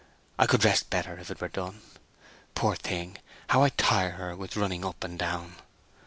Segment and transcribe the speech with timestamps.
[0.39, 1.81] I could rest better if it were done.
[2.55, 3.19] Poor thing!
[3.49, 5.57] how I tire her with running up and down!"